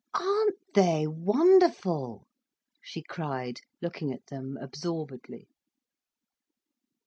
"Aren't 0.15 0.55
they 0.73 1.05
wonderful?" 1.05 2.25
she 2.81 3.03
cried, 3.03 3.59
looking 3.83 4.11
at 4.11 4.25
them 4.25 4.57
absorbedly. 4.59 5.47